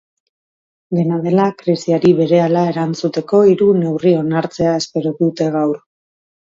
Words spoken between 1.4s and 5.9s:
krisiari berehala erantzuteko hiru neurri onartzea espero dute gaur.